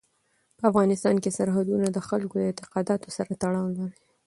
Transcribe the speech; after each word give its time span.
په 0.57 0.63
افغانستان 0.71 1.15
کې 1.23 1.35
سرحدونه 1.37 1.87
د 1.91 1.97
خلکو 2.07 2.35
د 2.39 2.43
اعتقاداتو 2.49 3.07
سره 3.17 3.31
تړاو 3.41 3.67
لري. 3.77 3.97